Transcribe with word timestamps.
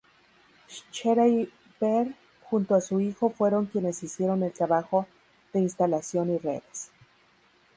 Schreiber 0.67 2.15
junto 2.49 2.73
a 2.73 2.81
su 2.81 2.99
hijo 2.99 3.29
fueron 3.29 3.67
quienes 3.67 4.01
hicieron 4.01 4.41
el 4.41 4.51
trabajo 4.51 5.05
de 5.53 5.59
instalación 5.59 6.31
y 6.31 6.39
redes. 6.39 6.89